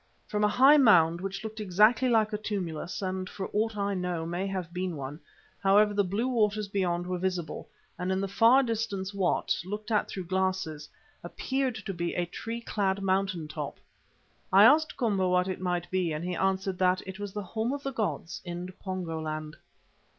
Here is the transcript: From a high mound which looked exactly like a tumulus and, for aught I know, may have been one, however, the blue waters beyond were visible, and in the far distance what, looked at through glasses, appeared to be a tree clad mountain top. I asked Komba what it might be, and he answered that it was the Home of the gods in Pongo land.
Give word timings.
From 0.27 0.43
a 0.43 0.47
high 0.47 0.77
mound 0.77 1.21
which 1.21 1.43
looked 1.43 1.59
exactly 1.59 2.09
like 2.09 2.33
a 2.33 2.37
tumulus 2.39 3.03
and, 3.03 3.29
for 3.29 3.51
aught 3.53 3.77
I 3.77 3.93
know, 3.93 4.25
may 4.25 4.47
have 4.47 4.73
been 4.73 4.95
one, 4.95 5.19
however, 5.61 5.93
the 5.93 6.03
blue 6.03 6.27
waters 6.27 6.67
beyond 6.67 7.05
were 7.05 7.19
visible, 7.19 7.69
and 7.99 8.11
in 8.11 8.19
the 8.19 8.27
far 8.27 8.63
distance 8.63 9.13
what, 9.13 9.55
looked 9.63 9.91
at 9.91 10.07
through 10.09 10.25
glasses, 10.25 10.89
appeared 11.23 11.75
to 11.75 11.93
be 11.93 12.15
a 12.15 12.25
tree 12.25 12.61
clad 12.61 13.03
mountain 13.03 13.47
top. 13.47 13.77
I 14.51 14.63
asked 14.63 14.97
Komba 14.97 15.29
what 15.29 15.47
it 15.47 15.61
might 15.61 15.87
be, 15.91 16.11
and 16.11 16.25
he 16.25 16.35
answered 16.35 16.79
that 16.79 17.03
it 17.05 17.19
was 17.19 17.31
the 17.31 17.43
Home 17.43 17.71
of 17.71 17.83
the 17.83 17.93
gods 17.93 18.41
in 18.43 18.71
Pongo 18.81 19.21
land. 19.21 19.55